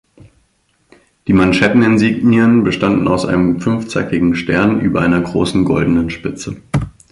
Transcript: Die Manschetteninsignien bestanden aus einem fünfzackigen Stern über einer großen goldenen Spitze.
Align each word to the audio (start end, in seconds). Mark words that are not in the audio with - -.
Die 1.27 1.33
Manschetteninsignien 1.33 2.63
bestanden 2.63 3.07
aus 3.07 3.23
einem 3.23 3.61
fünfzackigen 3.61 4.33
Stern 4.35 4.81
über 4.81 5.01
einer 5.01 5.21
großen 5.21 5.63
goldenen 5.63 6.09
Spitze. 6.09 6.55